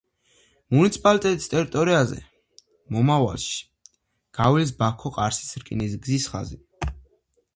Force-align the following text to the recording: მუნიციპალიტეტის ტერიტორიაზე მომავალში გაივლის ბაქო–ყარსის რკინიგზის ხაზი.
მუნიციპალიტეტის 0.75 1.49
ტერიტორიაზე 1.53 2.17
მომავალში 2.95 3.59
გაივლის 4.39 4.71
ბაქო–ყარსის 4.81 5.53
რკინიგზის 5.65 6.29
ხაზი. 6.33 6.59